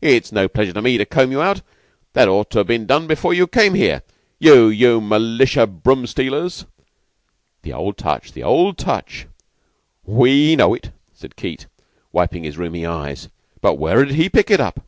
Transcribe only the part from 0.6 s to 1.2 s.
to me to